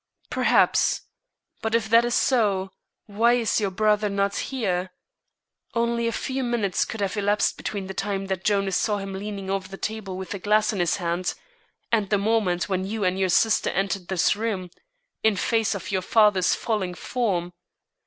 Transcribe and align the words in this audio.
"Perhaps; 0.31 1.01
but 1.61 1.75
if 1.75 1.87
that 1.87 2.03
is 2.03 2.15
so, 2.15 2.71
why 3.05 3.33
is 3.33 3.59
your 3.61 3.69
brother 3.69 4.09
not 4.09 4.35
here? 4.35 4.89
Only 5.75 6.07
a 6.07 6.11
few 6.11 6.43
minutes 6.43 6.85
could 6.85 7.01
have 7.01 7.17
elapsed 7.17 7.55
between 7.55 7.85
the 7.85 7.93
time 7.93 8.25
that 8.25 8.43
Jonas 8.43 8.75
saw 8.75 8.97
him 8.97 9.13
leaning 9.13 9.51
over 9.51 9.67
the 9.67 9.77
table 9.77 10.17
with 10.17 10.31
the 10.31 10.39
glass 10.39 10.73
in 10.73 10.79
his 10.79 10.95
hand 10.95 11.35
and 11.91 12.09
the 12.09 12.17
moment 12.17 12.67
when 12.67 12.83
you 12.83 13.03
and 13.03 13.19
your 13.19 13.29
sister 13.29 13.69
entered 13.69 14.07
this 14.07 14.35
room 14.35 14.71
in 15.21 15.35
face 15.35 15.75
of 15.75 15.91
your 15.91 16.01
father's 16.01 16.55
falling 16.55 16.95
form. 16.95 17.53